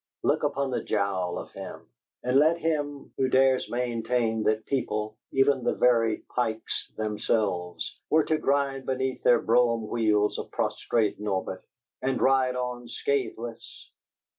[0.23, 1.87] Look upon the jowl of him,
[2.23, 8.39] and let him who dares maintain that people even the very Pikes themselves were to
[8.39, 11.63] grind beneath their brougham wheels a prostrate Norbert
[12.01, 13.91] and ride on scatheless!